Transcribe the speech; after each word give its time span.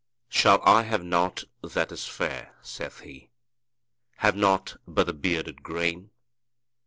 ``Shall 0.31 0.63
I 0.65 0.81
have 0.81 1.03
nought 1.03 1.43
that 1.61 1.91
is 1.91 2.07
fair?'' 2.07 2.55
saith 2.63 3.01
he; 3.01 3.29
``Have 4.23 4.33
nought 4.33 4.77
but 4.87 5.05
the 5.05 5.13
bearded 5.13 5.61
grain? 5.61 6.09